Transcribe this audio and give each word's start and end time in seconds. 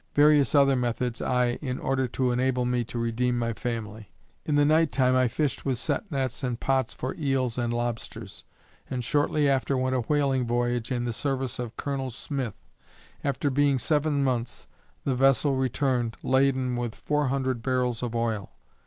Various 0.15 0.55
other 0.55 0.75
methods 0.75 1.21
I 1.21 1.59
in 1.61 1.77
order 1.77 2.07
to 2.07 2.31
enable 2.31 2.65
me 2.65 2.83
to 2.85 2.97
redeem 2.97 3.37
my 3.37 3.53
family. 3.53 4.09
In 4.47 4.55
the 4.55 4.65
night 4.65 4.91
time 4.91 5.15
I 5.15 5.27
fished 5.27 5.63
with 5.63 5.77
set 5.77 6.11
nets 6.11 6.43
and 6.43 6.59
pots 6.59 6.91
for 6.95 7.13
eels 7.19 7.55
and 7.59 7.71
lobsters, 7.71 8.43
and 8.89 9.03
shortly 9.03 9.47
after 9.47 9.77
went 9.77 9.95
a 9.95 9.99
whaling 10.01 10.47
voyage 10.47 10.91
in 10.91 11.05
the 11.05 11.13
service 11.13 11.59
of 11.59 11.77
Col. 11.77 12.09
Smith. 12.09 12.55
After 13.23 13.51
being 13.51 13.77
seven 13.77 14.23
months, 14.23 14.65
the 15.03 15.13
vessel 15.13 15.55
returned, 15.55 16.17
laden 16.23 16.75
with 16.75 16.95
four 16.95 17.27
hundred 17.27 17.61
barrels 17.61 18.01
of 18.01 18.15
oil. 18.15 18.49